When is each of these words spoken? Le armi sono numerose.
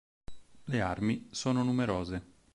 Le 0.63 0.81
armi 0.81 1.27
sono 1.29 1.61
numerose. 1.61 2.23